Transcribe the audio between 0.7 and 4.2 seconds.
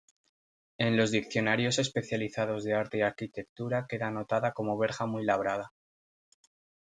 En los diccionarios especializados de arte y arquitectura queda